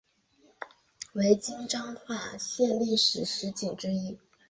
[1.13, 4.17] 为今彰化县历史十景之一。